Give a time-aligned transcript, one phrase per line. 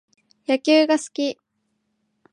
[0.47, 1.37] 野球が好き